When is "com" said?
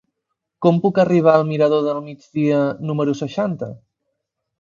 0.65-0.77